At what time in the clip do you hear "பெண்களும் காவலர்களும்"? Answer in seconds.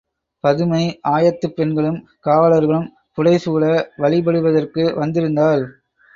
1.55-2.87